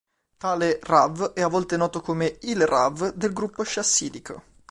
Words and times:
Tale 0.37 0.79
"rav" 0.81 1.33
è 1.33 1.41
a 1.41 1.47
volte 1.47 1.77
noto 1.77 2.01
come 2.01 2.39
"il 2.41 2.65
rav" 2.65 3.13
del 3.13 3.33
gruppo 3.33 3.61
chassidico. 3.63 4.41